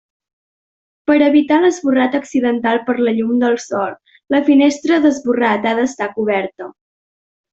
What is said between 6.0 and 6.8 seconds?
coberta.